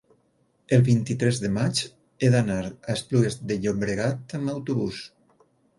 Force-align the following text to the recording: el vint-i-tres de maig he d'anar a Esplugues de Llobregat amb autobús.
el 0.77 0.85
vint-i-tres 0.87 1.41
de 1.43 1.51
maig 1.59 1.83
he 2.27 2.33
d'anar 2.37 2.59
a 2.71 2.75
Esplugues 2.97 3.39
de 3.53 3.61
Llobregat 3.63 4.39
amb 4.41 4.55
autobús. 4.57 5.07